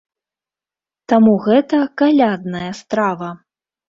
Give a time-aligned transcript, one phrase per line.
[1.11, 3.29] Таму гэта калядная страва.